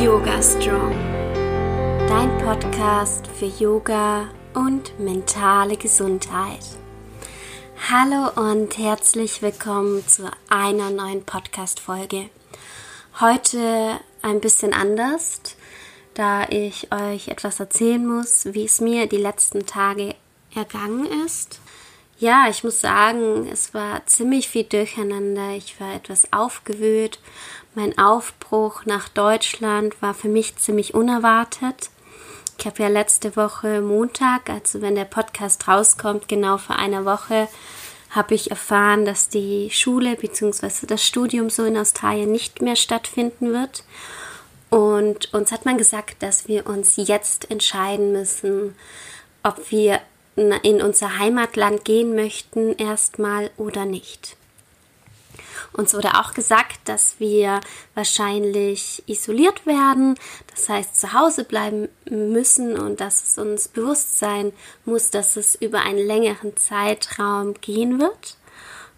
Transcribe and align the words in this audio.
Yoga 0.00 0.40
Strong, 0.40 0.92
dein 2.06 2.38
Podcast 2.38 3.26
für 3.26 3.46
Yoga 3.46 4.28
und 4.54 4.96
mentale 5.00 5.76
Gesundheit. 5.76 6.64
Hallo 7.90 8.30
und 8.40 8.78
herzlich 8.78 9.42
willkommen 9.42 10.06
zu 10.06 10.30
einer 10.48 10.90
neuen 10.90 11.24
Podcast-Folge. 11.24 12.30
Heute 13.20 13.98
ein 14.22 14.40
bisschen 14.40 14.72
anders, 14.72 15.40
da 16.14 16.48
ich 16.48 16.92
euch 16.92 17.26
etwas 17.26 17.58
erzählen 17.58 18.06
muss, 18.06 18.54
wie 18.54 18.66
es 18.66 18.80
mir 18.80 19.08
die 19.08 19.16
letzten 19.16 19.66
Tage 19.66 20.14
ergangen 20.54 21.06
ist. 21.26 21.58
Ja, 22.20 22.46
ich 22.50 22.64
muss 22.64 22.80
sagen, 22.80 23.48
es 23.48 23.74
war 23.74 24.04
ziemlich 24.06 24.48
viel 24.48 24.64
Durcheinander. 24.64 25.52
Ich 25.56 25.80
war 25.80 25.94
etwas 25.94 26.32
aufgewühlt. 26.32 27.20
Mein 27.74 27.96
Aufbruch 27.98 28.86
nach 28.86 29.08
Deutschland 29.08 30.00
war 30.02 30.14
für 30.14 30.28
mich 30.28 30.56
ziemlich 30.56 30.94
unerwartet. 30.94 31.90
Ich 32.58 32.66
habe 32.66 32.82
ja 32.82 32.88
letzte 32.88 33.36
Woche 33.36 33.80
Montag, 33.80 34.50
also 34.50 34.80
wenn 34.80 34.96
der 34.96 35.04
Podcast 35.04 35.68
rauskommt, 35.68 36.28
genau 36.28 36.58
vor 36.58 36.76
einer 36.76 37.04
Woche, 37.04 37.46
habe 38.10 38.34
ich 38.34 38.50
erfahren, 38.50 39.04
dass 39.04 39.28
die 39.28 39.70
Schule 39.70 40.16
bzw. 40.16 40.86
das 40.86 41.04
Studium 41.06 41.50
so 41.50 41.64
in 41.64 41.76
Australien 41.76 42.32
nicht 42.32 42.62
mehr 42.62 42.74
stattfinden 42.74 43.52
wird. 43.52 43.84
Und 44.70 45.32
uns 45.32 45.52
hat 45.52 45.64
man 45.64 45.78
gesagt, 45.78 46.22
dass 46.22 46.48
wir 46.48 46.66
uns 46.66 46.96
jetzt 46.96 47.50
entscheiden 47.50 48.12
müssen, 48.12 48.74
ob 49.42 49.70
wir 49.70 50.00
in 50.36 50.82
unser 50.82 51.18
Heimatland 51.18 51.84
gehen 51.84 52.14
möchten 52.14 52.74
erstmal 52.76 53.50
oder 53.56 53.84
nicht. 53.84 54.36
Uns 55.72 55.94
wurde 55.94 56.14
auch 56.14 56.34
gesagt, 56.34 56.80
dass 56.86 57.20
wir 57.20 57.60
wahrscheinlich 57.94 59.02
isoliert 59.06 59.66
werden, 59.66 60.18
das 60.54 60.68
heißt 60.68 61.00
zu 61.00 61.12
Hause 61.12 61.44
bleiben 61.44 61.88
müssen 62.08 62.78
und 62.78 63.00
dass 63.00 63.22
es 63.22 63.38
uns 63.38 63.68
bewusst 63.68 64.18
sein 64.18 64.52
muss, 64.84 65.10
dass 65.10 65.36
es 65.36 65.54
über 65.54 65.80
einen 65.80 66.04
längeren 66.04 66.56
Zeitraum 66.56 67.54
gehen 67.60 68.00
wird 68.00 68.36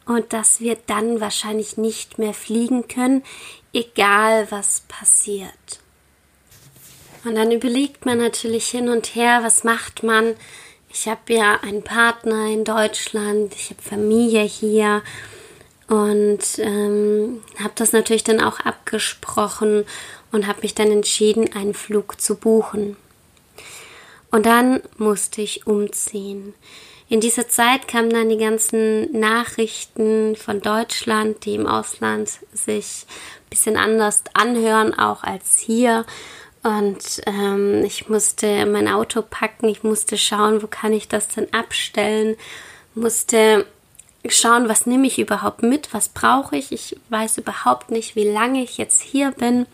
und 0.07 0.33
dass 0.33 0.61
wir 0.61 0.77
dann 0.87 1.21
wahrscheinlich 1.21 1.77
nicht 1.77 2.19
mehr 2.19 2.35
fliegen 2.35 2.89
können, 2.89 3.23
egal 3.73 4.51
was 4.51 4.83
passiert. 4.89 5.81
Und 7.25 7.35
dann 7.35 7.53
überlegt 7.53 8.07
man 8.07 8.19
natürlich 8.19 8.69
hin 8.69 8.89
und 8.89 9.15
her, 9.15 9.41
was 9.43 9.65
macht 9.65 10.03
man, 10.03 10.35
ich 10.93 11.07
habe 11.07 11.35
ja 11.35 11.61
einen 11.63 11.85
Partner 11.85 12.47
in 12.47 12.65
Deutschland, 12.65 13.55
ich 13.55 13.71
habe 13.71 13.83
Familie 13.83 14.43
hier 14.43 15.03
und 15.91 16.39
ähm, 16.59 17.43
habe 17.59 17.73
das 17.75 17.93
natürlich 17.93 18.23
dann 18.23 18.41
auch 18.41 18.61
abgesprochen 18.61 19.85
und 20.31 20.47
habe 20.47 20.61
mich 20.63 20.77
dann 20.77 20.93
entschieden, 20.93 21.53
einen 21.53 21.75
Flug 21.75 22.21
zu 22.21 22.37
buchen. 22.37 22.97
Und 24.31 24.47
dann 24.47 24.83
musste 24.99 25.43
ich 25.43 25.67
umziehen. 25.67 26.55
In 27.09 27.19
dieser 27.19 27.49
Zeit 27.49 27.89
kamen 27.89 28.11
dann 28.11 28.29
die 28.29 28.37
ganzen 28.37 29.11
Nachrichten 29.19 30.37
von 30.37 30.61
Deutschland, 30.61 31.45
die 31.45 31.57
im 31.57 31.67
Ausland 31.67 32.31
sich 32.53 33.05
ein 33.47 33.51
bisschen 33.51 33.77
anders 33.77 34.23
anhören, 34.33 34.97
auch 34.97 35.25
als 35.25 35.59
hier. 35.59 36.07
Und 36.63 37.21
ähm, 37.27 37.83
ich 37.85 38.09
musste 38.09 38.65
mein 38.65 38.87
Auto 38.87 39.23
packen, 39.23 39.67
ich 39.67 39.83
musste 39.83 40.17
schauen, 40.17 40.63
wo 40.63 40.69
kann 40.69 40.93
ich 40.93 41.09
das 41.09 41.27
denn 41.27 41.53
abstellen, 41.53 42.37
musste 42.95 43.67
schauen, 44.29 44.69
was 44.69 44.87
nehme 44.87 45.07
ich 45.07 45.19
überhaupt 45.19 45.63
mit, 45.63 45.93
was 45.95 46.09
brauche 46.09 46.57
ich. 46.57 46.73
Ich 46.73 46.97
weiß 47.09 47.39
überhaupt 47.39 47.91
nicht, 47.91 48.17
wie 48.17 48.29
lange 48.29 48.63
ich 48.63 48.77
jetzt 48.79 49.03
hier 49.03 49.31
bin. 49.31 49.67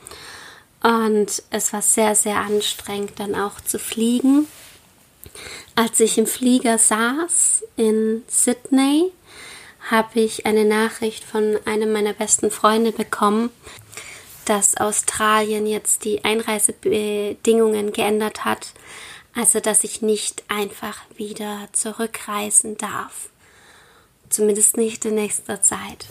Und 0.82 1.42
es 1.50 1.72
war 1.72 1.82
sehr, 1.82 2.14
sehr 2.14 2.36
anstrengend, 2.36 3.12
dann 3.16 3.34
auch 3.34 3.60
zu 3.60 3.78
fliegen. 3.78 4.46
Als 5.74 6.00
ich 6.00 6.16
im 6.16 6.26
Flieger 6.26 6.78
saß 6.78 7.64
in 7.76 8.22
Sydney, 8.28 9.10
habe 9.90 10.20
ich 10.20 10.46
eine 10.46 10.64
Nachricht 10.64 11.24
von 11.24 11.58
einem 11.64 11.92
meiner 11.92 12.12
besten 12.12 12.50
Freunde 12.50 12.92
bekommen, 12.92 13.50
dass 14.44 14.76
Australien 14.76 15.66
jetzt 15.66 16.04
die 16.04 16.24
Einreisebedingungen 16.24 17.92
geändert 17.92 18.44
hat, 18.44 18.68
also 19.34 19.60
dass 19.60 19.84
ich 19.84 20.02
nicht 20.02 20.44
einfach 20.48 20.98
wieder 21.16 21.68
zurückreisen 21.72 22.76
darf. 22.78 23.28
Zumindest 24.28 24.76
nicht 24.76 25.04
in 25.04 25.14
nächster 25.14 25.62
Zeit. 25.62 26.06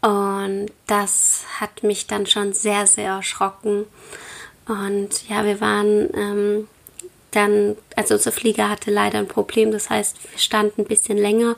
Und 0.00 0.70
das 0.86 1.44
hat 1.60 1.82
mich 1.82 2.06
dann 2.06 2.26
schon 2.26 2.52
sehr, 2.52 2.86
sehr 2.86 3.12
erschrocken. 3.12 3.86
Und 4.66 5.28
ja, 5.28 5.44
wir 5.44 5.60
waren 5.60 6.08
ähm, 6.14 6.68
dann, 7.30 7.76
also 7.94 8.14
unser 8.14 8.32
Flieger 8.32 8.68
hatte 8.68 8.90
leider 8.90 9.18
ein 9.18 9.28
Problem, 9.28 9.70
das 9.70 9.90
heißt, 9.90 10.16
wir 10.30 10.38
standen 10.38 10.82
ein 10.82 10.88
bisschen 10.88 11.18
länger 11.18 11.56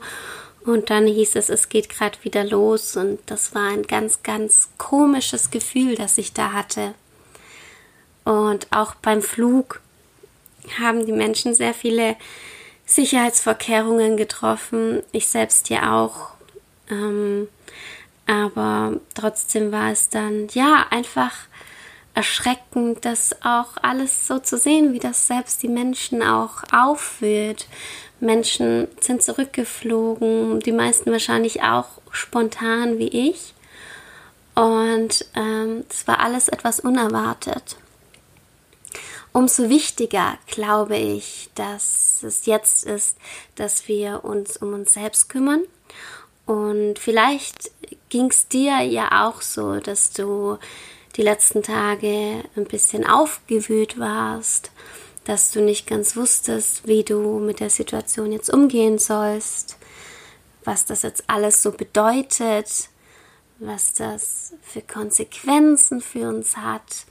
und 0.65 0.89
dann 0.89 1.07
hieß 1.07 1.35
es, 1.35 1.49
es 1.49 1.69
geht 1.69 1.89
gerade 1.89 2.17
wieder 2.23 2.43
los 2.43 2.95
und 2.97 3.19
das 3.25 3.55
war 3.55 3.69
ein 3.69 3.83
ganz, 3.83 4.21
ganz 4.23 4.69
komisches 4.77 5.51
Gefühl, 5.51 5.95
das 5.95 6.17
ich 6.17 6.33
da 6.33 6.51
hatte. 6.51 6.93
Und 8.25 8.67
auch 8.71 8.95
beim 8.95 9.21
Flug 9.21 9.81
haben 10.79 11.05
die 11.05 11.13
Menschen 11.13 11.55
sehr 11.55 11.73
viele 11.73 12.15
Sicherheitsvorkehrungen 12.89 14.17
getroffen. 14.17 15.03
Ich 15.11 15.27
selbst 15.27 15.69
ja 15.69 16.01
auch. 16.01 16.31
Ähm, 16.89 17.47
aber 18.25 18.93
trotzdem 19.13 19.71
war 19.71 19.91
es 19.91 20.09
dann 20.09 20.47
ja 20.53 20.87
einfach 20.89 21.33
erschreckend, 22.15 23.05
das 23.05 23.35
auch 23.43 23.77
alles 23.81 24.27
so 24.27 24.39
zu 24.39 24.57
sehen, 24.57 24.91
wie 24.91 24.99
das 24.99 25.27
selbst 25.27 25.61
die 25.61 25.67
Menschen 25.67 26.23
auch 26.23 26.63
aufführt. 26.71 27.67
Menschen 28.19 28.87
sind 28.99 29.23
zurückgeflogen, 29.23 30.59
die 30.59 30.71
meisten 30.71 31.11
wahrscheinlich 31.11 31.61
auch 31.61 31.87
spontan 32.11 32.97
wie 32.97 33.29
ich. 33.29 33.53
Und 34.55 35.25
ähm, 35.35 35.85
es 35.89 36.07
war 36.07 36.19
alles 36.19 36.49
etwas 36.49 36.79
unerwartet. 36.79 37.77
Umso 39.31 39.69
wichtiger 39.69 40.37
glaube 40.47 40.97
ich, 40.97 41.49
dass 41.53 42.08
es 42.23 42.45
jetzt 42.45 42.85
ist, 42.85 43.17
dass 43.55 43.87
wir 43.87 44.23
uns 44.23 44.57
um 44.57 44.73
uns 44.73 44.93
selbst 44.93 45.29
kümmern. 45.29 45.63
Und 46.45 46.97
vielleicht 46.97 47.71
ging 48.09 48.27
es 48.31 48.47
dir 48.47 48.81
ja 48.81 49.27
auch 49.27 49.41
so, 49.41 49.79
dass 49.79 50.11
du 50.11 50.57
die 51.15 51.21
letzten 51.21 51.63
Tage 51.63 52.43
ein 52.55 52.65
bisschen 52.65 53.05
aufgewühlt 53.05 53.99
warst 53.99 54.71
dass 55.29 55.51
du 55.51 55.61
nicht 55.61 55.85
ganz 55.85 56.15
wusstest, 56.15 56.87
wie 56.87 57.03
du 57.03 57.37
mit 57.37 57.59
der 57.59 57.69
Situation 57.69 58.31
jetzt 58.31 58.51
umgehen 58.51 58.97
sollst, 58.97 59.77
was 60.63 60.85
das 60.85 61.03
jetzt 61.03 61.25
alles 61.27 61.61
so 61.61 61.71
bedeutet, 61.71 62.89
was 63.59 63.93
das 63.93 64.53
für 64.63 64.81
Konsequenzen 64.81 66.01
für 66.01 66.27
uns 66.29 66.57
hat. 66.57 67.05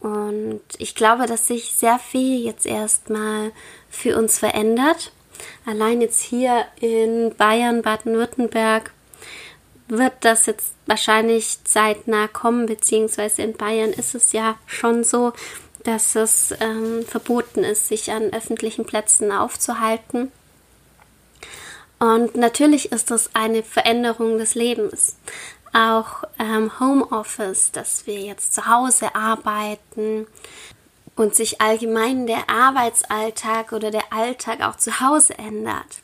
Und 0.00 0.62
ich 0.78 0.94
glaube, 0.94 1.26
dass 1.26 1.46
sich 1.46 1.74
sehr 1.74 1.98
viel 1.98 2.42
jetzt 2.44 2.66
erstmal 2.66 3.52
für 3.90 4.16
uns 4.16 4.38
verändert. 4.38 5.12
Allein 5.66 6.00
jetzt 6.00 6.22
hier 6.22 6.64
in 6.80 7.34
Bayern, 7.36 7.82
Baden-Württemberg 7.82 8.92
wird 9.88 10.12
das 10.20 10.46
jetzt 10.46 10.72
wahrscheinlich 10.86 11.62
zeitnah 11.64 12.28
kommen, 12.28 12.66
beziehungsweise 12.66 13.42
in 13.42 13.54
Bayern 13.54 13.90
ist 13.90 14.14
es 14.14 14.32
ja 14.32 14.56
schon 14.66 15.04
so, 15.04 15.32
dass 15.84 16.14
es 16.14 16.54
ähm, 16.60 17.04
verboten 17.06 17.64
ist, 17.64 17.88
sich 17.88 18.10
an 18.10 18.32
öffentlichen 18.32 18.84
Plätzen 18.84 19.32
aufzuhalten. 19.32 20.30
Und 21.98 22.34
natürlich 22.36 22.92
ist 22.92 23.10
das 23.10 23.30
eine 23.34 23.62
Veränderung 23.62 24.38
des 24.38 24.54
Lebens. 24.54 25.16
Auch 25.72 26.24
ähm, 26.38 26.78
Homeoffice, 26.80 27.70
dass 27.72 28.06
wir 28.06 28.20
jetzt 28.20 28.54
zu 28.54 28.66
Hause 28.66 29.14
arbeiten 29.14 30.26
und 31.16 31.34
sich 31.34 31.60
allgemein 31.60 32.26
der 32.26 32.48
Arbeitsalltag 32.50 33.72
oder 33.72 33.90
der 33.90 34.12
Alltag 34.12 34.62
auch 34.62 34.76
zu 34.76 35.00
Hause 35.00 35.38
ändert. 35.38 36.00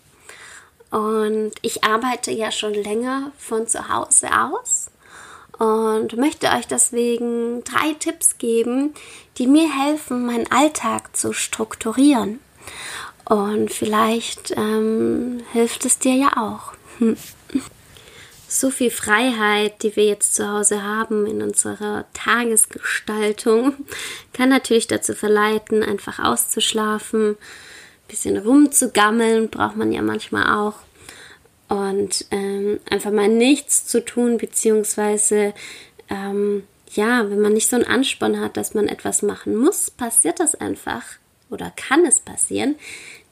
Und 0.90 1.52
ich 1.62 1.84
arbeite 1.84 2.30
ja 2.30 2.52
schon 2.52 2.74
länger 2.74 3.32
von 3.38 3.66
zu 3.66 3.88
Hause 3.88 4.28
aus 4.30 4.90
und 5.58 6.16
möchte 6.16 6.48
euch 6.48 6.66
deswegen 6.66 7.64
drei 7.64 7.94
Tipps 7.98 8.38
geben, 8.38 8.94
die 9.38 9.46
mir 9.46 9.68
helfen, 9.72 10.26
meinen 10.26 10.50
Alltag 10.50 11.16
zu 11.16 11.32
strukturieren. 11.32 12.40
Und 13.24 13.72
vielleicht 13.72 14.52
ähm, 14.56 15.42
hilft 15.52 15.84
es 15.84 15.98
dir 15.98 16.14
ja 16.14 16.36
auch. 16.36 16.72
So 18.48 18.70
viel 18.70 18.90
Freiheit, 18.90 19.82
die 19.82 19.96
wir 19.96 20.04
jetzt 20.04 20.34
zu 20.34 20.48
Hause 20.48 20.82
haben 20.82 21.26
in 21.26 21.43
unserer 21.43 22.04
Tagesgestaltung, 22.12 23.75
kann 24.32 24.48
natürlich 24.48 24.87
dazu 24.87 25.14
verleiten, 25.14 25.82
einfach 25.82 26.20
auszuschlafen, 26.20 27.31
ein 27.31 27.37
bisschen 28.08 28.37
rumzugammeln, 28.37 29.48
braucht 29.48 29.76
man 29.76 29.93
ja 29.93 30.00
manchmal 30.00 30.56
auch 30.56 30.75
und 31.69 32.26
ähm, 32.31 32.78
einfach 32.88 33.10
mal 33.10 33.28
nichts 33.28 33.87
zu 33.87 34.04
tun, 34.04 34.38
beziehungsweise 34.38 35.52
ähm, 36.08 36.62
ja, 36.92 37.28
wenn 37.28 37.40
man 37.40 37.52
nicht 37.52 37.69
so 37.69 37.76
einen 37.76 37.84
Ansporn 37.84 38.40
hat, 38.40 38.56
dass 38.56 38.75
man 38.75 38.88
etwas 38.88 39.22
machen 39.22 39.56
muss, 39.56 39.90
passiert 39.90 40.38
das 40.38 40.54
einfach 40.54 41.02
oder 41.50 41.72
kann 41.75 42.04
es 42.06 42.20
passieren, 42.20 42.76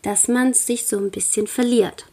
dass 0.03 0.29
man 0.29 0.55
sich 0.55 0.87
so 0.87 0.99
ein 0.99 1.11
bisschen 1.11 1.47
verliert. 1.47 2.07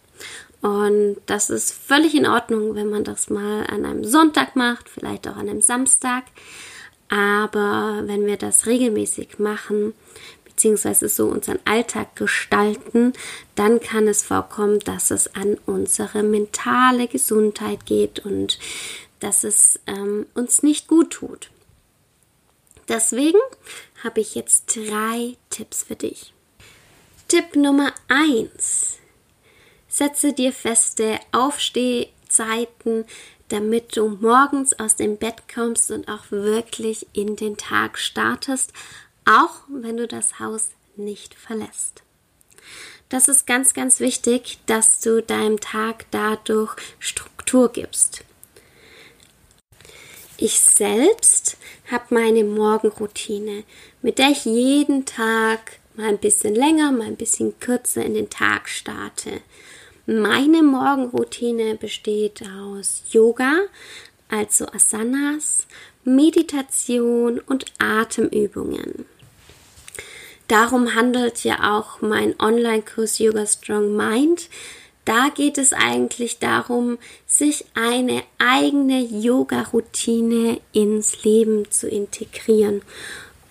Und 0.62 1.18
das 1.26 1.50
ist 1.50 1.74
völlig 1.74 2.14
in 2.14 2.28
Ordnung, 2.28 2.76
wenn 2.76 2.90
man 2.90 3.04
das 3.04 3.30
mal 3.30 3.66
an 3.66 3.86
einem 3.86 4.06
Sonntag 4.06 4.56
macht, 4.56 4.90
vielleicht 4.90 5.28
auch 5.28 5.36
an 5.36 5.50
einem 5.50 5.62
Samstag. 5.62 6.24
Aber 7.10 8.04
wenn 8.06 8.26
wir 8.26 8.38
das 8.38 8.68
regelmäßig 8.68 9.40
machen, 9.40 9.94
beziehungsweise 10.46 11.10
so 11.10 11.28
unseren 11.28 11.60
Alltag 11.66 12.16
gestalten, 12.16 13.14
dann 13.56 13.80
kann 13.80 14.08
es 14.08 14.22
vorkommen, 14.22 14.80
dass 14.80 15.10
es 15.10 15.36
an 15.36 15.58
unsere 15.66 16.22
mentale 16.22 17.08
Gesundheit 17.08 17.86
geht 17.88 18.20
und 18.20 18.60
dass 19.20 19.44
es 19.44 19.80
ähm, 19.88 20.28
uns 20.36 20.62
nicht 20.62 20.88
gut 20.88 21.12
tut. 21.12 21.50
Deswegen 22.88 23.40
habe 24.04 24.22
ich 24.22 24.36
jetzt 24.36 24.76
drei 24.76 25.36
Tipps 25.50 25.84
für 25.84 25.96
dich. 25.96 26.34
Tipp 27.28 27.56
Nummer 27.56 27.94
eins: 28.08 29.00
Setze 29.94 30.32
dir 30.32 30.54
feste 30.54 31.20
Aufstehzeiten, 31.34 33.04
damit 33.50 33.98
du 33.98 34.08
morgens 34.08 34.72
aus 34.80 34.96
dem 34.96 35.18
Bett 35.18 35.44
kommst 35.54 35.92
und 35.92 36.08
auch 36.08 36.32
wirklich 36.32 37.08
in 37.12 37.36
den 37.36 37.58
Tag 37.58 38.00
startest, 38.00 38.72
auch 39.26 39.64
wenn 39.68 39.98
du 39.98 40.08
das 40.08 40.40
Haus 40.40 40.70
nicht 40.96 41.36
verlässt. 41.36 42.04
Das 43.10 43.28
ist 43.28 43.46
ganz, 43.46 43.74
ganz 43.74 44.00
wichtig, 44.00 44.60
dass 44.66 45.02
du 45.02 45.22
deinem 45.22 45.60
Tag 45.60 46.06
dadurch 46.12 46.74
Struktur 47.00 47.70
gibst. 47.70 48.24
Ich 50.38 50.58
selbst 50.58 51.58
habe 51.92 52.06
meine 52.12 52.46
Morgenroutine, 52.46 53.66
mit 54.02 54.20
der 54.20 54.30
ich 54.30 54.46
jeden 54.46 55.06
Tag 55.06 55.82
mal 55.96 56.08
ein 56.08 56.18
bisschen 56.18 56.56
länger, 56.56 56.94
mal 56.94 57.08
ein 57.08 57.18
bisschen 57.18 57.60
kürzer 57.60 58.06
in 58.06 58.14
den 58.14 58.30
Tag 58.30 58.70
starte. 58.70 59.42
Meine 60.08 60.64
Morgenroutine 60.64 61.76
besteht 61.76 62.42
aus 62.42 63.04
Yoga, 63.12 63.54
also 64.30 64.66
Asanas, 64.66 65.68
Meditation 66.04 67.40
und 67.40 67.66
Atemübungen. 67.78 69.06
Darum 70.48 70.96
handelt 70.96 71.44
ja 71.44 71.78
auch 71.78 72.02
mein 72.02 72.34
Online-Kurs 72.40 73.20
Yoga 73.20 73.46
Strong 73.46 73.96
Mind. 73.96 74.50
Da 75.06 75.30
geht 75.30 75.60
es 75.60 75.72
eigentlich 75.72 76.40
darum, 76.40 76.98
sich 77.28 77.66
eine 77.76 78.24
eigene 78.40 79.02
Yoga-Routine 79.02 80.60
ins 80.74 81.24
Leben 81.24 81.70
zu 81.70 81.88
integrieren. 81.88 82.82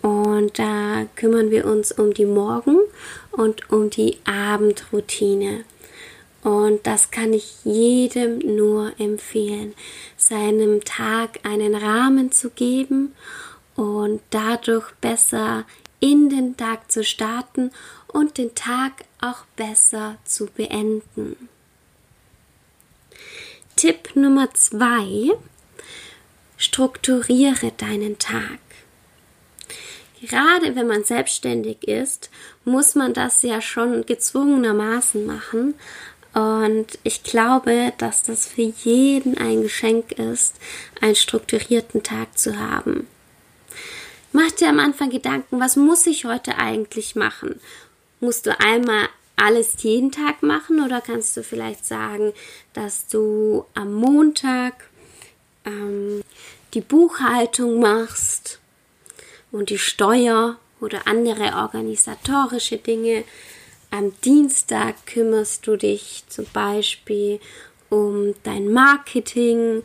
Und 0.02 0.58
da 0.58 1.06
kümmern 1.14 1.52
wir 1.52 1.64
uns 1.64 1.92
um 1.92 2.12
die 2.12 2.26
Morgen- 2.26 2.80
und 3.30 3.70
um 3.70 3.88
die 3.88 4.18
Abendroutine. 4.24 5.64
Und 6.42 6.86
das 6.86 7.10
kann 7.10 7.32
ich 7.34 7.64
jedem 7.64 8.38
nur 8.38 8.98
empfehlen, 8.98 9.74
seinem 10.16 10.82
Tag 10.84 11.40
einen 11.44 11.74
Rahmen 11.74 12.32
zu 12.32 12.50
geben 12.50 13.14
und 13.76 14.20
dadurch 14.30 14.90
besser 15.00 15.66
in 16.00 16.30
den 16.30 16.56
Tag 16.56 16.90
zu 16.90 17.04
starten 17.04 17.70
und 18.08 18.38
den 18.38 18.54
Tag 18.54 19.04
auch 19.20 19.44
besser 19.56 20.16
zu 20.24 20.46
beenden. 20.46 21.48
Tipp 23.76 24.16
Nummer 24.16 24.52
zwei: 24.54 25.30
Strukturiere 26.56 27.72
deinen 27.76 28.18
Tag. 28.18 28.60
Gerade 30.22 30.76
wenn 30.76 30.86
man 30.86 31.04
selbstständig 31.04 31.84
ist, 31.84 32.30
muss 32.64 32.94
man 32.94 33.14
das 33.14 33.42
ja 33.42 33.62
schon 33.62 34.04
gezwungenermaßen 34.04 35.24
machen. 35.24 35.74
Und 36.32 36.86
ich 37.02 37.22
glaube, 37.22 37.92
dass 37.98 38.22
das 38.22 38.46
für 38.46 38.62
jeden 38.62 39.36
ein 39.38 39.62
Geschenk 39.62 40.12
ist, 40.12 40.54
einen 41.00 41.16
strukturierten 41.16 42.02
Tag 42.02 42.38
zu 42.38 42.58
haben. 42.58 43.08
Mach 44.32 44.50
dir 44.52 44.68
am 44.68 44.78
Anfang 44.78 45.10
Gedanken, 45.10 45.58
was 45.58 45.74
muss 45.74 46.06
ich 46.06 46.24
heute 46.24 46.56
eigentlich 46.56 47.16
machen? 47.16 47.60
Musst 48.20 48.46
du 48.46 48.58
einmal 48.60 49.08
alles 49.34 49.82
jeden 49.82 50.12
Tag 50.12 50.42
machen 50.42 50.84
oder 50.84 51.00
kannst 51.00 51.36
du 51.36 51.42
vielleicht 51.42 51.84
sagen, 51.84 52.32
dass 52.74 53.08
du 53.08 53.64
am 53.74 53.92
Montag 53.92 54.88
ähm, 55.64 56.22
die 56.74 56.80
Buchhaltung 56.80 57.80
machst 57.80 58.60
und 59.50 59.70
die 59.70 59.78
Steuer 59.78 60.58
oder 60.80 61.06
andere 61.06 61.56
organisatorische 61.56 62.78
Dinge. 62.78 63.24
Am 63.92 64.12
Dienstag 64.20 65.04
kümmerst 65.06 65.66
du 65.66 65.76
dich 65.76 66.22
zum 66.28 66.46
Beispiel 66.52 67.40
um 67.88 68.34
dein 68.44 68.72
Marketing 68.72 69.82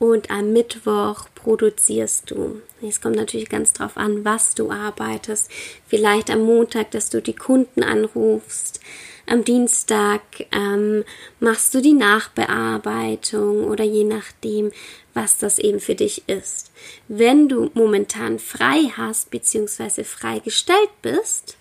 und 0.00 0.28
am 0.28 0.52
Mittwoch 0.52 1.28
produzierst 1.36 2.32
du. 2.32 2.60
Es 2.82 3.00
kommt 3.00 3.14
natürlich 3.14 3.48
ganz 3.48 3.72
drauf 3.72 3.96
an, 3.96 4.24
was 4.24 4.56
du 4.56 4.72
arbeitest. 4.72 5.50
Vielleicht 5.86 6.30
am 6.30 6.42
Montag, 6.42 6.90
dass 6.90 7.10
du 7.10 7.22
die 7.22 7.36
Kunden 7.36 7.84
anrufst. 7.84 8.80
Am 9.26 9.44
Dienstag 9.44 10.22
ähm, 10.50 11.04
machst 11.38 11.74
du 11.74 11.80
die 11.80 11.94
Nachbearbeitung 11.94 13.64
oder 13.64 13.84
je 13.84 14.04
nachdem, 14.04 14.72
was 15.14 15.38
das 15.38 15.60
eben 15.60 15.78
für 15.78 15.94
dich 15.94 16.28
ist. 16.28 16.72
Wenn 17.06 17.48
du 17.48 17.70
momentan 17.74 18.40
frei 18.40 18.92
hast 18.96 19.30
bzw. 19.30 20.02
freigestellt 20.02 20.90
bist, 21.02 21.56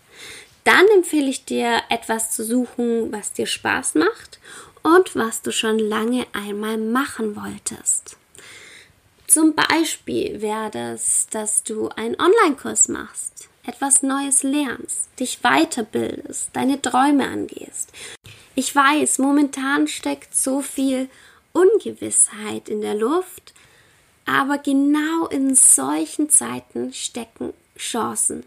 dann 0.63 0.85
empfehle 0.95 1.29
ich 1.29 1.45
dir 1.45 1.81
etwas 1.89 2.31
zu 2.31 2.43
suchen, 2.43 3.11
was 3.11 3.33
dir 3.33 3.47
Spaß 3.47 3.95
macht 3.95 4.39
und 4.81 5.15
was 5.15 5.41
du 5.41 5.51
schon 5.51 5.79
lange 5.79 6.25
einmal 6.33 6.77
machen 6.77 7.35
wolltest. 7.35 8.17
Zum 9.27 9.55
Beispiel 9.55 10.41
wäre 10.41 10.69
das, 10.69 11.27
dass 11.31 11.63
du 11.63 11.89
einen 11.89 12.15
Online-Kurs 12.19 12.87
machst, 12.87 13.49
etwas 13.65 14.03
Neues 14.03 14.43
lernst, 14.43 15.09
dich 15.19 15.39
weiterbildest, 15.41 16.49
deine 16.53 16.81
Träume 16.81 17.27
angehst. 17.27 17.91
Ich 18.55 18.75
weiß, 18.75 19.17
momentan 19.17 19.87
steckt 19.87 20.35
so 20.35 20.61
viel 20.61 21.09
Ungewissheit 21.53 22.69
in 22.69 22.81
der 22.81 22.95
Luft, 22.95 23.53
aber 24.25 24.57
genau 24.57 25.27
in 25.27 25.55
solchen 25.55 26.29
Zeiten 26.29 26.93
stecken 26.93 27.53
Chancen. 27.77 28.43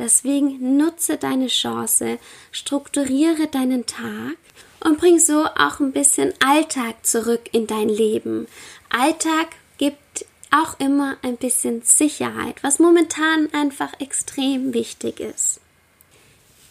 Deswegen 0.00 0.78
nutze 0.78 1.18
deine 1.18 1.48
Chance, 1.48 2.18
strukturiere 2.52 3.48
deinen 3.48 3.84
Tag 3.84 4.38
und 4.82 4.98
bring 4.98 5.18
so 5.18 5.44
auch 5.44 5.78
ein 5.78 5.92
bisschen 5.92 6.32
Alltag 6.42 7.04
zurück 7.04 7.50
in 7.52 7.66
dein 7.66 7.90
Leben. 7.90 8.48
Alltag, 8.88 9.48
gibt 9.76 10.24
auch 10.50 10.80
immer 10.80 11.18
ein 11.22 11.36
bisschen 11.36 11.82
Sicherheit, 11.82 12.62
was 12.62 12.78
momentan 12.78 13.52
einfach 13.52 13.92
extrem 14.00 14.72
wichtig 14.72 15.20
ist. 15.20 15.60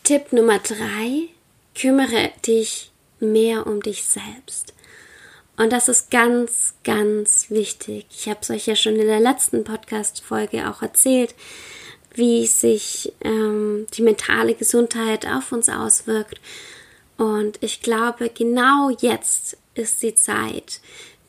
Tipp 0.04 0.34
Nummer 0.34 0.58
drei, 0.58 1.30
kümmere 1.76 2.32
dich 2.48 2.92
mehr 3.20 3.68
um 3.68 3.82
dich 3.84 4.06
selbst. 4.06 4.74
Und 5.56 5.72
das 5.72 5.88
ist 5.88 6.10
ganz, 6.10 6.74
ganz 6.84 7.52
wichtig. 7.52 8.08
Ich 8.10 8.28
habe 8.28 8.40
es 8.42 8.50
euch 8.50 8.66
ja 8.66 8.76
schon 8.76 8.96
in 8.96 9.08
der 9.08 9.20
letzten 9.20 9.64
Podcast-Folge 9.64 10.68
auch 10.68 10.82
erzählt, 10.82 11.36
wie 12.20 12.46
sich 12.46 13.14
ähm, 13.22 13.88
die 13.94 14.02
mentale 14.02 14.54
Gesundheit 14.54 15.26
auf 15.26 15.52
uns 15.52 15.70
auswirkt. 15.70 16.40
Und 17.18 17.58
ich 17.62 17.82
glaube, 17.82 18.30
genau 18.30 18.92
jetzt 19.00 19.58
ist 19.74 20.04
die 20.04 20.14
Zeit, 20.16 20.82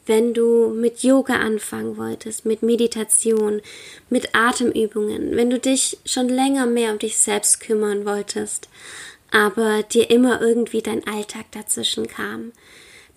wenn 0.06 0.34
du 0.34 0.70
mit 0.70 1.04
Yoga 1.04 1.34
anfangen 1.34 1.96
wolltest, 1.96 2.44
mit 2.44 2.62
Meditation, 2.62 3.62
mit 4.08 4.34
Atemübungen, 4.34 5.36
wenn 5.36 5.50
du 5.50 5.60
dich 5.60 5.98
schon 6.04 6.28
länger 6.28 6.66
mehr 6.66 6.92
um 6.92 6.98
dich 6.98 7.16
selbst 7.16 7.60
kümmern 7.60 8.04
wolltest, 8.04 8.68
aber 9.30 9.84
dir 9.84 10.10
immer 10.10 10.40
irgendwie 10.40 10.82
dein 10.82 11.06
Alltag 11.06 11.46
dazwischen 11.52 12.08
kam, 12.08 12.50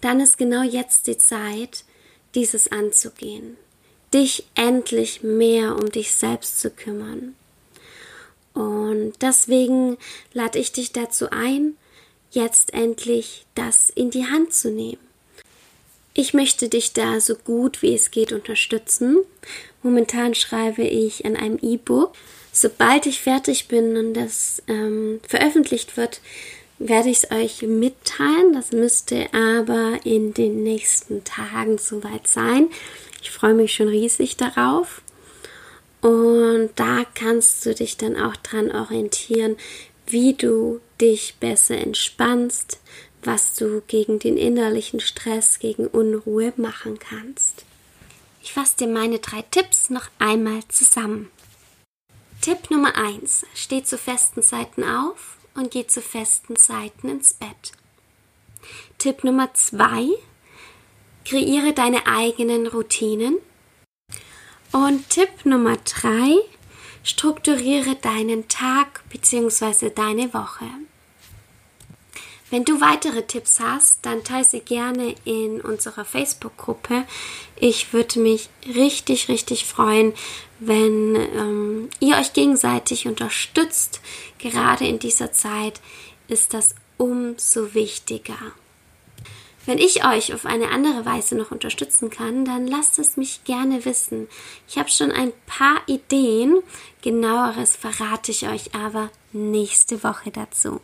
dann 0.01 0.19
ist 0.19 0.37
genau 0.37 0.61
jetzt 0.61 1.07
die 1.07 1.17
Zeit, 1.17 1.83
dieses 2.35 2.71
anzugehen, 2.71 3.57
dich 4.13 4.45
endlich 4.53 5.23
mehr 5.23 5.75
um 5.75 5.91
dich 5.91 6.11
selbst 6.13 6.59
zu 6.59 6.69
kümmern. 6.69 7.33
Und 8.53 9.13
deswegen 9.21 9.97
lade 10.33 10.59
ich 10.59 10.71
dich 10.71 10.91
dazu 10.91 11.29
ein, 11.31 11.75
jetzt 12.31 12.73
endlich 12.73 13.45
das 13.55 13.89
in 13.89 14.11
die 14.11 14.25
Hand 14.25 14.53
zu 14.53 14.69
nehmen 14.69 14.99
ich 16.13 16.33
möchte 16.33 16.69
dich 16.69 16.93
da 16.93 17.19
so 17.19 17.35
gut 17.35 17.81
wie 17.81 17.95
es 17.95 18.11
geht 18.11 18.31
unterstützen. 18.31 19.17
Momentan 19.81 20.35
schreibe 20.35 20.83
ich 20.83 21.25
an 21.25 21.35
einem 21.35 21.57
E-Book. 21.61 22.13
Sobald 22.51 23.07
ich 23.07 23.19
fertig 23.19 23.67
bin 23.67 23.97
und 23.97 24.13
das 24.13 24.61
ähm, 24.67 25.19
veröffentlicht 25.27 25.97
wird, 25.97 26.21
werde 26.77 27.09
ich 27.09 27.23
es 27.23 27.31
euch 27.31 27.63
mitteilen. 27.63 28.53
Das 28.53 28.71
müsste 28.71 29.27
aber 29.33 29.99
in 30.03 30.33
den 30.35 30.63
nächsten 30.63 31.23
Tagen 31.23 31.79
soweit 31.79 32.27
sein. 32.27 32.69
Ich 33.21 33.31
freue 33.31 33.55
mich 33.55 33.73
schon 33.73 33.87
riesig 33.87 34.37
darauf. 34.37 35.01
Und 36.03 36.71
da 36.75 37.05
kannst 37.15 37.65
du 37.65 37.73
dich 37.73 37.95
dann 37.95 38.17
auch 38.17 38.35
dran 38.35 38.69
orientieren, 38.69 39.55
wie 40.05 40.33
du 40.33 40.81
dich 40.99 41.35
besser 41.39 41.77
entspannst, 41.77 42.81
was 43.23 43.55
du 43.55 43.81
gegen 43.87 44.19
den 44.19 44.35
innerlichen 44.35 44.99
Stress, 44.99 45.59
gegen 45.59 45.87
Unruhe 45.87 46.51
machen 46.57 46.99
kannst. 46.99 47.63
Ich 48.41 48.51
fasse 48.51 48.75
dir 48.79 48.87
meine 48.87 49.19
drei 49.19 49.43
Tipps 49.43 49.89
noch 49.89 50.09
einmal 50.19 50.59
zusammen. 50.67 51.31
Tipp 52.41 52.69
Nummer 52.69 52.97
1. 52.97 53.45
Steh 53.55 53.85
zu 53.85 53.97
festen 53.97 54.41
Seiten 54.41 54.83
auf 54.83 55.37
und 55.55 55.71
geh 55.71 55.87
zu 55.87 56.01
festen 56.01 56.57
Seiten 56.57 57.07
ins 57.07 57.33
Bett. 57.33 57.71
Tipp 58.97 59.23
Nummer 59.23 59.53
2. 59.53 60.09
Kreiere 61.23 61.71
deine 61.71 62.05
eigenen 62.07 62.67
Routinen 62.67 63.37
und 64.73 65.09
Tipp 65.09 65.45
Nummer 65.45 65.77
drei, 65.77 66.35
strukturiere 67.03 67.95
deinen 67.95 68.47
Tag 68.47 69.03
bzw. 69.09 69.91
deine 69.91 70.33
Woche. 70.33 70.65
Wenn 72.49 72.65
du 72.65 72.81
weitere 72.81 73.23
Tipps 73.23 73.59
hast, 73.59 73.99
dann 74.05 74.23
teile 74.23 74.45
sie 74.45 74.59
gerne 74.59 75.15
in 75.25 75.61
unserer 75.61 76.05
Facebook-Gruppe. 76.05 77.05
Ich 77.55 77.93
würde 77.93 78.19
mich 78.19 78.49
richtig, 78.67 79.27
richtig 79.27 79.65
freuen, 79.65 80.13
wenn 80.59 81.15
ähm, 81.15 81.89
ihr 81.99 82.17
euch 82.17 82.33
gegenseitig 82.33 83.07
unterstützt. 83.07 84.01
Gerade 84.37 84.85
in 84.85 84.99
dieser 84.99 85.31
Zeit 85.31 85.81
ist 86.27 86.53
das 86.53 86.75
umso 86.97 87.73
wichtiger. 87.73 88.53
Wenn 89.65 89.77
ich 89.77 90.05
euch 90.05 90.33
auf 90.33 90.45
eine 90.45 90.71
andere 90.71 91.05
Weise 91.05 91.35
noch 91.35 91.51
unterstützen 91.51 92.09
kann, 92.09 92.43
dann 92.43 92.67
lasst 92.67 92.99
es 92.99 93.15
mich 93.15 93.45
gerne 93.45 93.85
wissen. 93.85 94.27
Ich 94.67 94.77
habe 94.77 94.89
schon 94.89 95.11
ein 95.11 95.31
paar 95.45 95.81
Ideen, 95.87 96.61
genaueres 97.01 97.75
verrate 97.77 98.31
ich 98.31 98.47
euch 98.47 98.75
aber 98.75 99.09
nächste 99.31 100.03
Woche 100.03 100.31
dazu. 100.31 100.81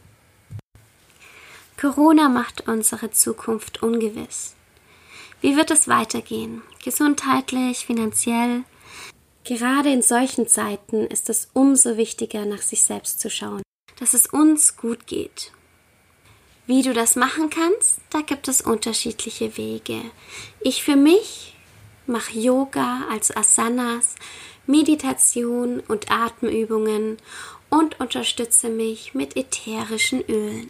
Corona 1.80 2.30
macht 2.30 2.68
unsere 2.70 3.12
Zukunft 3.12 3.84
ungewiss. 3.84 4.56
Wie 5.42 5.58
wird 5.58 5.72
es 5.72 5.88
weitergehen? 5.90 6.62
Gesundheitlich, 6.84 7.86
finanziell? 7.86 8.64
Gerade 9.44 9.92
in 9.92 10.02
solchen 10.02 10.48
Zeiten 10.48 11.06
ist 11.06 11.30
es 11.30 11.50
umso 11.54 11.98
wichtiger, 11.98 12.46
nach 12.46 12.62
sich 12.62 12.84
selbst 12.84 13.20
zu 13.20 13.30
schauen, 13.30 13.62
dass 13.98 14.14
es 14.14 14.28
uns 14.28 14.78
gut 14.78 15.06
geht 15.08 15.52
wie 16.70 16.84
du 16.84 16.94
das 16.94 17.16
machen 17.16 17.50
kannst, 17.50 18.00
da 18.12 18.22
gibt 18.22 18.48
es 18.48 18.62
unterschiedliche 18.62 19.58
Wege. 19.58 20.00
Ich 20.62 20.84
für 20.84 20.96
mich 20.96 21.56
mache 22.06 22.38
Yoga, 22.38 23.08
also 23.10 23.34
Asanas, 23.34 24.14
Meditation 24.68 25.80
und 25.88 26.12
Atemübungen 26.12 27.18
und 27.72 28.00
unterstütze 28.00 28.70
mich 28.70 29.16
mit 29.16 29.36
ätherischen 29.36 30.24
Ölen. 30.30 30.68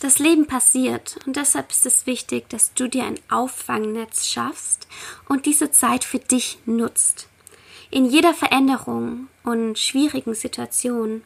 Das 0.00 0.18
Leben 0.18 0.46
passiert 0.46 1.16
und 1.24 1.36
deshalb 1.36 1.70
ist 1.70 1.86
es 1.86 2.04
wichtig, 2.04 2.50
dass 2.50 2.74
du 2.74 2.86
dir 2.86 3.04
ein 3.04 3.18
Auffangnetz 3.30 4.26
schaffst 4.26 4.86
und 5.26 5.46
diese 5.46 5.70
Zeit 5.70 6.04
für 6.04 6.18
dich 6.18 6.58
nutzt. 6.66 7.28
In 7.90 8.04
jeder 8.04 8.34
Veränderung 8.34 9.28
und 9.42 9.78
schwierigen 9.78 10.34
Situation 10.34 11.22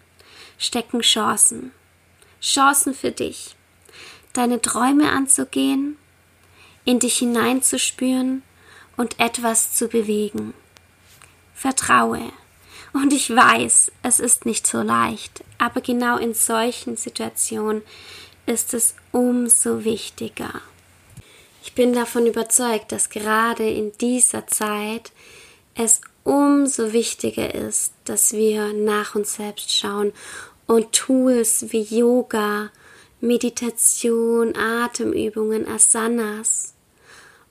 stecken 0.56 1.00
Chancen. 1.00 1.73
Chancen 2.40 2.94
für 2.94 3.11
dich, 3.11 3.55
deine 4.36 4.60
Träume 4.60 5.10
anzugehen, 5.10 5.96
in 6.84 6.98
dich 6.98 7.18
hineinzuspüren 7.18 8.42
und 8.96 9.18
etwas 9.18 9.74
zu 9.74 9.88
bewegen. 9.88 10.54
Vertraue. 11.54 12.32
Und 12.92 13.12
ich 13.12 13.28
weiß, 13.34 13.92
es 14.02 14.20
ist 14.20 14.46
nicht 14.46 14.66
so 14.66 14.80
leicht, 14.80 15.44
aber 15.58 15.80
genau 15.80 16.16
in 16.18 16.34
solchen 16.34 16.96
Situationen 16.96 17.82
ist 18.46 18.74
es 18.74 18.94
umso 19.12 19.84
wichtiger. 19.84 20.60
Ich 21.62 21.74
bin 21.74 21.92
davon 21.92 22.26
überzeugt, 22.26 22.92
dass 22.92 23.10
gerade 23.10 23.68
in 23.68 23.92
dieser 23.98 24.46
Zeit 24.46 25.12
es 25.74 26.00
umso 26.24 26.92
wichtiger 26.92 27.54
ist, 27.54 27.92
dass 28.04 28.32
wir 28.32 28.72
nach 28.72 29.14
uns 29.14 29.34
selbst 29.34 29.76
schauen 29.76 30.12
und 30.66 30.92
Tools 30.92 31.66
wie 31.70 31.82
Yoga, 31.82 32.70
Meditation, 33.20 34.54
Atemübungen, 34.56 35.66
Asanas 35.66 36.75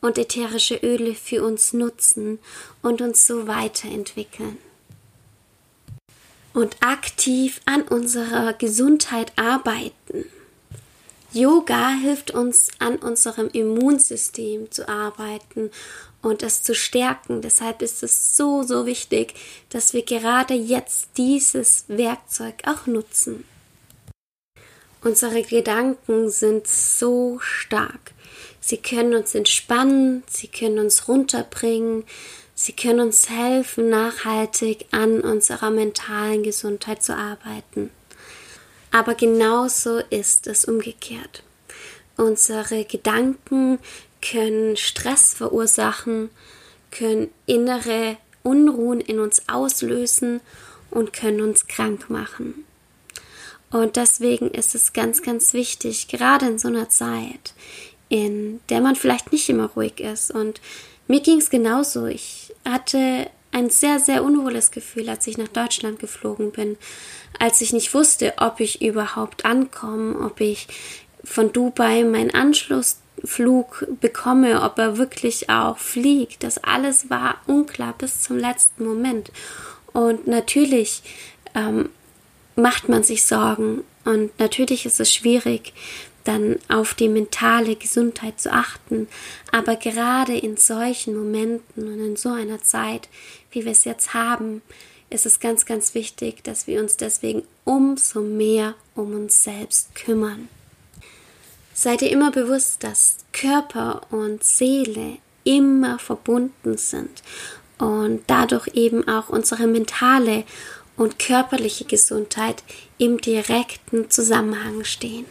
und 0.01 0.17
ätherische 0.17 0.75
Öle 0.75 1.15
für 1.15 1.43
uns 1.43 1.73
nutzen 1.73 2.39
und 2.81 3.01
uns 3.01 3.25
so 3.25 3.47
weiterentwickeln. 3.47 4.57
Und 6.53 6.77
aktiv 6.81 7.59
an 7.65 7.81
unserer 7.81 8.53
Gesundheit 8.53 9.33
arbeiten. 9.35 10.25
Yoga 11.33 11.89
hilft 11.89 12.31
uns 12.31 12.69
an 12.79 12.95
unserem 12.95 13.49
Immunsystem 13.49 14.71
zu 14.71 14.87
arbeiten 14.87 15.69
und 16.21 16.43
es 16.43 16.63
zu 16.63 16.73
stärken. 16.73 17.41
Deshalb 17.41 17.81
ist 17.81 18.03
es 18.03 18.37
so, 18.37 18.63
so 18.63 18.85
wichtig, 18.85 19.33
dass 19.69 19.93
wir 19.93 20.03
gerade 20.03 20.53
jetzt 20.53 21.09
dieses 21.17 21.85
Werkzeug 21.87 22.55
auch 22.65 22.87
nutzen. 22.87 23.43
Unsere 25.05 25.43
Gedanken 25.43 26.31
sind 26.31 26.65
so 26.65 27.37
stark. 27.39 28.13
Sie 28.59 28.77
können 28.77 29.13
uns 29.13 29.35
entspannen, 29.35 30.23
sie 30.25 30.47
können 30.47 30.79
uns 30.79 31.07
runterbringen, 31.07 32.05
sie 32.55 32.73
können 32.73 33.01
uns 33.01 33.29
helfen, 33.29 33.91
nachhaltig 33.91 34.87
an 34.89 35.21
unserer 35.21 35.69
mentalen 35.69 36.41
Gesundheit 36.41 37.03
zu 37.03 37.15
arbeiten. 37.15 37.91
Aber 38.89 39.13
genauso 39.13 39.99
ist 40.09 40.47
es 40.47 40.65
umgekehrt. 40.65 41.43
Unsere 42.17 42.83
Gedanken 42.83 43.77
können 44.27 44.75
Stress 44.75 45.35
verursachen, 45.35 46.31
können 46.89 47.29
innere 47.45 48.17
Unruhen 48.41 49.01
in 49.01 49.19
uns 49.19 49.43
auslösen 49.49 50.41
und 50.89 51.13
können 51.13 51.41
uns 51.41 51.67
krank 51.67 52.09
machen. 52.09 52.64
Und 53.75 53.97
deswegen 53.97 54.51
ist 54.51 54.73
es 54.73 54.93
ganz, 54.93 55.21
ganz 55.21 55.51
wichtig, 55.51 56.07
gerade 56.07 56.45
in 56.45 56.57
so 56.57 56.69
einer 56.69 56.87
Zeit, 56.87 57.53
in 58.07 58.61
der 58.69 58.79
man 58.79 58.95
vielleicht 58.95 59.33
nicht 59.33 59.49
immer 59.49 59.65
ruhig 59.65 59.99
ist. 59.99 60.31
Und 60.31 60.61
mir 61.09 61.19
ging 61.19 61.39
es 61.39 61.49
genauso. 61.49 62.05
Ich 62.05 62.55
hatte 62.63 63.29
ein 63.51 63.69
sehr, 63.69 63.99
sehr 63.99 64.23
unwohles 64.23 64.71
Gefühl, 64.71 65.09
als 65.09 65.27
ich 65.27 65.37
nach 65.37 65.49
Deutschland 65.49 65.99
geflogen 65.99 66.53
bin, 66.53 66.77
als 67.37 67.59
ich 67.59 67.73
nicht 67.73 67.93
wusste, 67.93 68.35
ob 68.37 68.61
ich 68.61 68.81
überhaupt 68.81 69.43
ankomme, 69.43 70.25
ob 70.25 70.39
ich 70.39 70.69
von 71.25 71.51
Dubai 71.51 72.05
meinen 72.05 72.33
Anschlussflug 72.33 73.87
bekomme, 73.99 74.61
ob 74.61 74.79
er 74.79 74.97
wirklich 74.97 75.49
auch 75.49 75.79
fliegt. 75.79 76.43
Das 76.43 76.63
alles 76.63 77.09
war 77.09 77.41
unklar 77.45 77.93
bis 77.97 78.21
zum 78.21 78.37
letzten 78.37 78.85
Moment. 78.85 79.33
Und 79.91 80.27
natürlich 80.27 81.03
ähm, 81.55 81.89
macht 82.55 82.89
man 82.89 83.03
sich 83.03 83.25
Sorgen. 83.25 83.83
Und 84.03 84.37
natürlich 84.39 84.85
ist 84.85 84.99
es 84.99 85.13
schwierig, 85.13 85.73
dann 86.23 86.57
auf 86.67 86.93
die 86.93 87.09
mentale 87.09 87.75
Gesundheit 87.75 88.39
zu 88.39 88.51
achten. 88.51 89.07
Aber 89.51 89.75
gerade 89.75 90.37
in 90.37 90.57
solchen 90.57 91.15
Momenten 91.15 91.87
und 91.87 91.99
in 91.99 92.15
so 92.15 92.29
einer 92.29 92.61
Zeit, 92.61 93.07
wie 93.51 93.65
wir 93.65 93.71
es 93.71 93.85
jetzt 93.85 94.13
haben, 94.13 94.61
ist 95.09 95.25
es 95.25 95.39
ganz, 95.39 95.65
ganz 95.65 95.93
wichtig, 95.93 96.43
dass 96.43 96.67
wir 96.67 96.81
uns 96.81 96.97
deswegen 96.97 97.43
umso 97.63 98.21
mehr 98.21 98.75
um 98.95 99.13
uns 99.13 99.43
selbst 99.43 99.93
kümmern. 99.95 100.49
Seid 101.73 102.01
ihr 102.01 102.09
immer 102.09 102.31
bewusst, 102.31 102.83
dass 102.83 103.17
Körper 103.31 104.01
und 104.09 104.43
Seele 104.43 105.17
immer 105.43 105.99
verbunden 105.99 106.77
sind 106.77 107.21
und 107.77 108.23
dadurch 108.27 108.67
eben 108.73 109.07
auch 109.07 109.29
unsere 109.29 109.67
mentale 109.67 110.43
und 110.97 111.19
körperliche 111.19 111.85
Gesundheit 111.85 112.63
im 112.97 113.19
direkten 113.19 114.09
Zusammenhang 114.09 114.83
stehen. 114.83 115.25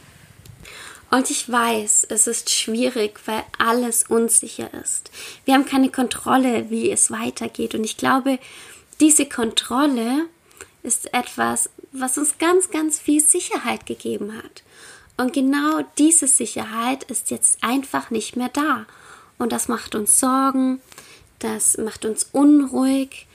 Und 1.10 1.30
ich 1.30 1.48
weiß, 1.50 2.08
es 2.10 2.26
ist 2.26 2.50
schwierig, 2.50 3.20
weil 3.26 3.44
alles 3.58 4.04
unsicher 4.08 4.68
ist. 4.82 5.10
Wir 5.44 5.54
haben 5.54 5.64
keine 5.64 5.90
Kontrolle, 5.90 6.70
wie 6.70 6.90
es 6.90 7.10
weitergeht. 7.10 7.74
Und 7.74 7.84
ich 7.84 7.96
glaube, 7.96 8.38
diese 9.00 9.26
Kontrolle 9.26 10.26
ist 10.82 11.14
etwas, 11.14 11.70
was 11.92 12.18
uns 12.18 12.38
ganz, 12.38 12.70
ganz 12.70 12.98
viel 12.98 13.20
Sicherheit 13.20 13.86
gegeben 13.86 14.36
hat. 14.36 14.64
Und 15.16 15.32
genau 15.32 15.82
diese 15.98 16.26
Sicherheit 16.26 17.04
ist 17.04 17.30
jetzt 17.30 17.62
einfach 17.62 18.10
nicht 18.10 18.36
mehr 18.36 18.50
da. 18.52 18.86
Und 19.38 19.52
das 19.52 19.68
macht 19.68 19.94
uns 19.94 20.18
Sorgen, 20.18 20.80
das 21.38 21.78
macht 21.78 22.04
uns 22.04 22.28
unruhig 22.32 23.26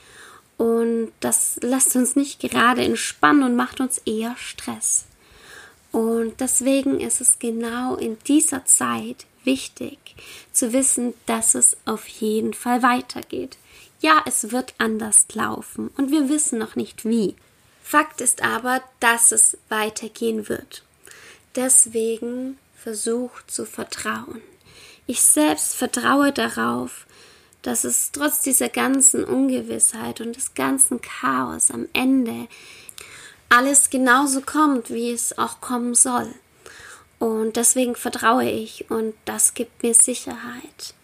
und 0.60 1.10
das 1.20 1.58
lässt 1.62 1.96
uns 1.96 2.16
nicht 2.16 2.38
gerade 2.38 2.84
entspannen 2.84 3.44
und 3.44 3.56
macht 3.56 3.80
uns 3.80 3.96
eher 4.04 4.36
Stress. 4.36 5.06
Und 5.90 6.38
deswegen 6.38 7.00
ist 7.00 7.22
es 7.22 7.38
genau 7.38 7.96
in 7.96 8.18
dieser 8.28 8.66
Zeit 8.66 9.24
wichtig 9.42 9.96
zu 10.52 10.74
wissen, 10.74 11.14
dass 11.24 11.54
es 11.54 11.78
auf 11.86 12.06
jeden 12.06 12.52
Fall 12.52 12.82
weitergeht. 12.82 13.56
ja, 14.02 14.22
es 14.26 14.52
wird 14.52 14.74
anders 14.76 15.26
laufen 15.32 15.88
und 15.96 16.10
wir 16.10 16.28
wissen 16.28 16.58
noch 16.58 16.76
nicht 16.76 17.06
wie. 17.06 17.36
Fakt 17.82 18.20
ist 18.20 18.42
aber, 18.42 18.82
dass 18.98 19.32
es 19.32 19.56
weitergehen 19.70 20.50
wird. 20.50 20.82
Deswegen 21.56 22.58
versucht 22.76 23.50
zu 23.50 23.64
vertrauen. 23.64 24.42
Ich 25.06 25.22
selbst 25.22 25.74
vertraue 25.74 26.32
darauf, 26.32 27.06
dass 27.62 27.84
es 27.84 28.12
trotz 28.12 28.40
dieser 28.40 28.68
ganzen 28.68 29.24
Ungewissheit 29.24 30.20
und 30.20 30.36
des 30.36 30.54
ganzen 30.54 31.00
Chaos 31.00 31.70
am 31.70 31.86
Ende 31.92 32.48
alles 33.48 33.90
genauso 33.90 34.40
kommt, 34.40 34.90
wie 34.90 35.10
es 35.10 35.36
auch 35.36 35.60
kommen 35.60 35.94
soll. 35.94 36.32
Und 37.18 37.56
deswegen 37.56 37.96
vertraue 37.96 38.48
ich 38.48 38.90
und 38.90 39.14
das 39.26 39.54
gibt 39.54 39.82
mir 39.82 39.94
Sicherheit. 39.94 40.94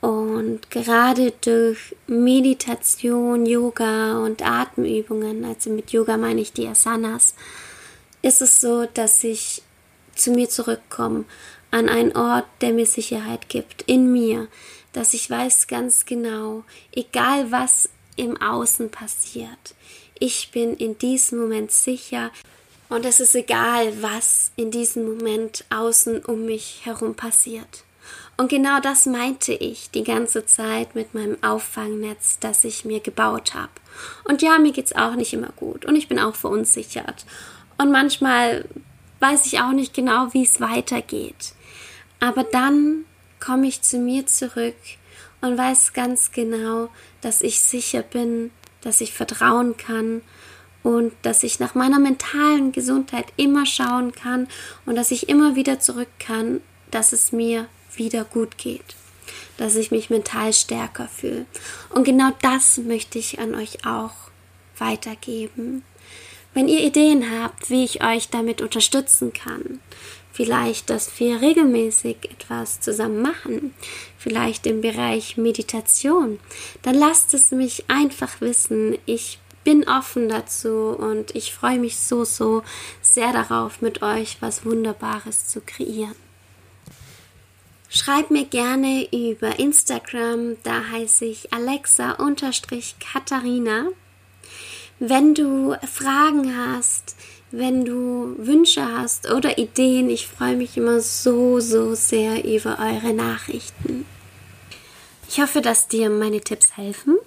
Und 0.00 0.70
gerade 0.70 1.32
durch 1.42 1.96
Meditation, 2.06 3.44
Yoga 3.44 4.18
und 4.18 4.42
Atemübungen, 4.42 5.44
also 5.44 5.70
mit 5.70 5.90
Yoga 5.90 6.16
meine 6.16 6.40
ich 6.40 6.52
die 6.52 6.68
Asanas, 6.68 7.34
ist 8.22 8.40
es 8.40 8.60
so, 8.60 8.86
dass 8.86 9.24
ich 9.24 9.62
zu 10.14 10.30
mir 10.30 10.48
zurückkomme, 10.48 11.24
an 11.70 11.88
einen 11.88 12.16
Ort, 12.16 12.46
der 12.60 12.72
mir 12.72 12.86
Sicherheit 12.86 13.48
gibt, 13.48 13.82
in 13.82 14.10
mir, 14.10 14.48
dass 14.92 15.14
ich 15.14 15.28
weiß 15.28 15.66
ganz 15.66 16.04
genau, 16.04 16.64
egal 16.92 17.50
was 17.50 17.88
im 18.16 18.40
Außen 18.40 18.90
passiert, 18.90 19.74
ich 20.18 20.50
bin 20.50 20.76
in 20.76 20.98
diesem 20.98 21.38
Moment 21.38 21.70
sicher 21.70 22.30
und 22.88 23.06
es 23.06 23.20
ist 23.20 23.34
egal, 23.34 24.02
was 24.02 24.50
in 24.56 24.70
diesem 24.70 25.06
Moment 25.06 25.64
außen 25.70 26.24
um 26.24 26.44
mich 26.44 26.80
herum 26.84 27.14
passiert. 27.14 27.84
Und 28.36 28.48
genau 28.48 28.80
das 28.80 29.06
meinte 29.06 29.52
ich 29.52 29.90
die 29.90 30.02
ganze 30.02 30.46
Zeit 30.46 30.94
mit 30.94 31.14
meinem 31.14 31.36
Auffangnetz, 31.42 32.38
das 32.40 32.64
ich 32.64 32.84
mir 32.84 33.00
gebaut 33.00 33.54
habe. 33.54 33.70
Und 34.24 34.42
ja, 34.42 34.58
mir 34.58 34.72
geht's 34.72 34.94
auch 34.94 35.14
nicht 35.14 35.32
immer 35.32 35.52
gut 35.56 35.84
und 35.84 35.94
ich 35.94 36.08
bin 36.08 36.18
auch 36.18 36.34
verunsichert. 36.34 37.26
Und 37.78 37.92
manchmal 37.92 38.64
weiß 39.20 39.46
ich 39.46 39.60
auch 39.60 39.72
nicht 39.72 39.94
genau, 39.94 40.32
wie 40.32 40.42
es 40.42 40.60
weitergeht. 40.60 41.52
Aber 42.18 42.44
dann 42.44 43.04
komme 43.40 43.66
ich 43.66 43.82
zu 43.82 43.98
mir 43.98 44.26
zurück 44.26 44.76
und 45.40 45.56
weiß 45.56 45.92
ganz 45.92 46.32
genau, 46.32 46.88
dass 47.20 47.42
ich 47.42 47.60
sicher 47.60 48.02
bin, 48.02 48.50
dass 48.82 49.00
ich 49.00 49.12
vertrauen 49.12 49.76
kann 49.76 50.22
und 50.82 51.12
dass 51.22 51.42
ich 51.42 51.60
nach 51.60 51.74
meiner 51.74 51.98
mentalen 51.98 52.72
Gesundheit 52.72 53.26
immer 53.36 53.66
schauen 53.66 54.12
kann 54.12 54.48
und 54.86 54.96
dass 54.96 55.10
ich 55.10 55.28
immer 55.28 55.56
wieder 55.56 55.80
zurück 55.80 56.08
kann, 56.18 56.60
dass 56.90 57.12
es 57.12 57.32
mir 57.32 57.68
wieder 57.94 58.24
gut 58.24 58.58
geht, 58.58 58.96
dass 59.56 59.76
ich 59.76 59.90
mich 59.90 60.10
mental 60.10 60.52
stärker 60.52 61.08
fühle. 61.08 61.46
Und 61.90 62.04
genau 62.04 62.30
das 62.42 62.78
möchte 62.78 63.18
ich 63.18 63.38
an 63.38 63.54
euch 63.54 63.86
auch 63.86 64.14
weitergeben. 64.78 65.82
Wenn 66.52 66.68
ihr 66.68 66.80
Ideen 66.80 67.40
habt, 67.40 67.70
wie 67.70 67.84
ich 67.84 68.02
euch 68.02 68.28
damit 68.28 68.60
unterstützen 68.60 69.32
kann, 69.32 69.78
vielleicht, 70.32 70.90
dass 70.90 71.20
wir 71.20 71.40
regelmäßig 71.40 72.16
etwas 72.30 72.80
zusammen 72.80 73.22
machen, 73.22 73.72
vielleicht 74.18 74.66
im 74.66 74.80
Bereich 74.80 75.36
Meditation, 75.36 76.40
dann 76.82 76.96
lasst 76.96 77.34
es 77.34 77.52
mich 77.52 77.84
einfach 77.88 78.40
wissen. 78.40 78.98
Ich 79.06 79.38
bin 79.62 79.88
offen 79.88 80.28
dazu 80.28 80.96
und 80.98 81.36
ich 81.36 81.54
freue 81.54 81.78
mich 81.78 81.98
so, 81.98 82.24
so 82.24 82.64
sehr 83.00 83.32
darauf, 83.32 83.80
mit 83.80 84.02
euch 84.02 84.38
was 84.40 84.64
Wunderbares 84.64 85.46
zu 85.46 85.60
kreieren. 85.60 86.16
Schreib 87.88 88.30
mir 88.30 88.44
gerne 88.44 89.08
über 89.12 89.58
Instagram, 89.58 90.56
da 90.62 90.90
heiße 90.92 91.24
ich 91.24 91.52
Alexa-Katharina. 91.52 93.88
Wenn 95.00 95.34
du 95.34 95.74
Fragen 95.92 96.56
hast, 96.56 97.16
wenn 97.50 97.84
du 97.84 98.34
Wünsche 98.38 98.84
hast 98.84 99.30
oder 99.30 99.58
Ideen. 99.58 100.08
Ich 100.08 100.28
freue 100.28 100.56
mich 100.56 100.76
immer 100.76 101.00
so, 101.00 101.60
so 101.60 101.94
sehr 101.94 102.44
über 102.44 102.78
eure 102.78 103.12
Nachrichten. 103.12 104.06
Ich 105.28 105.40
hoffe, 105.40 105.60
dass 105.60 105.88
dir 105.88 106.10
meine 106.10 106.40
Tipps 106.40 106.76
helfen. 106.76 107.18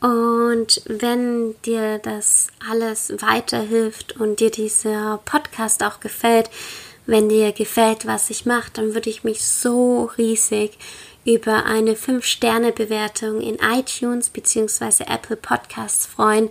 Und 0.00 0.82
wenn 0.86 1.54
dir 1.62 1.98
das 1.98 2.48
alles 2.70 3.14
weiterhilft 3.20 4.16
und 4.20 4.40
dir 4.40 4.50
dieser 4.50 5.20
Podcast 5.24 5.82
auch 5.82 6.00
gefällt, 6.00 6.50
wenn 7.06 7.28
dir 7.28 7.52
gefällt, 7.52 8.06
was 8.06 8.30
ich 8.30 8.46
mache, 8.46 8.70
dann 8.74 8.94
würde 8.94 9.08
ich 9.08 9.24
mich 9.24 9.44
so 9.44 10.10
riesig 10.18 10.76
über 11.24 11.64
eine 11.64 11.94
5-Sterne-Bewertung 11.94 13.40
in 13.40 13.56
iTunes 13.56 14.28
bzw. 14.28 15.04
Apple 15.08 15.36
Podcasts 15.36 16.06
freuen. 16.06 16.50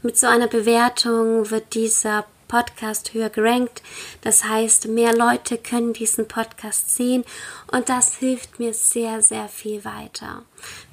Mit 0.00 0.16
so 0.16 0.28
einer 0.28 0.46
Bewertung 0.46 1.50
wird 1.50 1.74
dieser 1.74 2.24
Podcast 2.46 3.14
höher 3.14 3.30
gerankt. 3.30 3.82
Das 4.22 4.44
heißt, 4.44 4.86
mehr 4.86 5.12
Leute 5.12 5.58
können 5.58 5.92
diesen 5.92 6.28
Podcast 6.28 6.94
sehen 6.94 7.24
und 7.72 7.88
das 7.88 8.14
hilft 8.16 8.60
mir 8.60 8.74
sehr, 8.74 9.22
sehr 9.22 9.48
viel 9.48 9.84
weiter. 9.84 10.42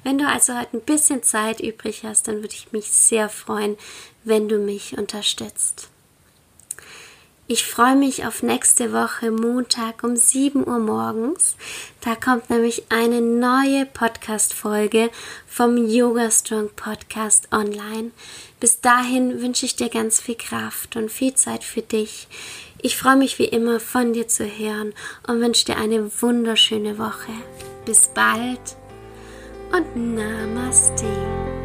Wenn 0.02 0.18
du 0.18 0.26
also 0.26 0.58
heute 0.58 0.76
ein 0.76 0.80
bisschen 0.80 1.22
Zeit 1.22 1.60
übrig 1.60 2.02
hast, 2.04 2.26
dann 2.26 2.36
würde 2.36 2.54
ich 2.54 2.72
mich 2.72 2.90
sehr 2.92 3.28
freuen, 3.28 3.76
wenn 4.24 4.48
du 4.48 4.58
mich 4.58 4.98
unterstützt. 4.98 5.88
Ich 7.48 7.64
freue 7.64 7.94
mich 7.94 8.26
auf 8.26 8.42
nächste 8.42 8.92
Woche 8.92 9.30
Montag 9.30 10.02
um 10.02 10.16
7 10.16 10.66
Uhr 10.66 10.80
morgens. 10.80 11.56
Da 12.00 12.16
kommt 12.16 12.50
nämlich 12.50 12.86
eine 12.88 13.20
neue 13.20 13.86
Podcast-Folge 13.86 15.10
vom 15.46 15.76
Yoga 15.76 16.28
Strong 16.28 16.70
Podcast 16.74 17.46
online. 17.52 18.10
Bis 18.58 18.80
dahin 18.80 19.40
wünsche 19.40 19.64
ich 19.64 19.76
dir 19.76 19.90
ganz 19.90 20.20
viel 20.20 20.34
Kraft 20.34 20.96
und 20.96 21.08
viel 21.08 21.34
Zeit 21.34 21.62
für 21.62 21.82
dich. 21.82 22.26
Ich 22.82 22.96
freue 22.96 23.16
mich 23.16 23.38
wie 23.38 23.44
immer 23.44 23.78
von 23.78 24.12
dir 24.12 24.26
zu 24.26 24.44
hören 24.44 24.92
und 25.28 25.40
wünsche 25.40 25.66
dir 25.66 25.76
eine 25.76 26.10
wunderschöne 26.20 26.98
Woche. 26.98 27.32
Bis 27.84 28.08
bald 28.08 28.76
und 29.70 30.16
Namaste. 30.16 31.55